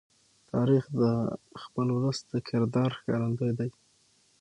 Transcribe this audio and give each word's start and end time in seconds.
تاریخ 0.51 0.83
د 1.01 1.03
خپل 1.63 1.87
ولس 1.91 2.19
د 2.31 2.33
کردار 2.47 2.89
ښکارندوی 2.97 3.51
دی. 3.59 3.69